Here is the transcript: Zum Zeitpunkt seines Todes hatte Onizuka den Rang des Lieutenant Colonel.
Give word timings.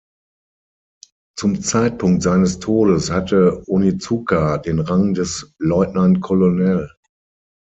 Zum 1.37 1.61
Zeitpunkt 1.61 2.23
seines 2.23 2.57
Todes 2.57 3.11
hatte 3.11 3.61
Onizuka 3.67 4.57
den 4.57 4.79
Rang 4.79 5.13
des 5.13 5.53
Lieutenant 5.59 6.21
Colonel. 6.21 6.89